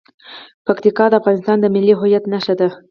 [0.65, 2.67] پکتیکا د افغانستان د ملي هویت نښه ده.